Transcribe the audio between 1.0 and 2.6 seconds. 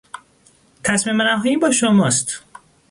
نهایی با شماست.